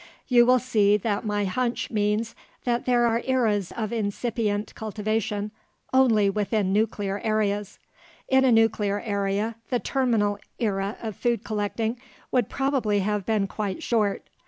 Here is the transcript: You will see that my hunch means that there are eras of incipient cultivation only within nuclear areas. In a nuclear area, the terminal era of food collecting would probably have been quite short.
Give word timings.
You 0.27 0.47
will 0.47 0.57
see 0.57 0.97
that 0.97 1.27
my 1.27 1.45
hunch 1.45 1.91
means 1.91 2.33
that 2.63 2.85
there 2.85 3.05
are 3.05 3.21
eras 3.23 3.71
of 3.71 3.93
incipient 3.93 4.73
cultivation 4.73 5.51
only 5.93 6.27
within 6.27 6.73
nuclear 6.73 7.19
areas. 7.23 7.77
In 8.27 8.43
a 8.43 8.51
nuclear 8.51 8.99
area, 9.01 9.57
the 9.69 9.77
terminal 9.79 10.39
era 10.57 10.97
of 11.03 11.15
food 11.15 11.43
collecting 11.43 11.99
would 12.31 12.49
probably 12.49 13.01
have 13.01 13.27
been 13.27 13.45
quite 13.45 13.83
short. 13.83 14.27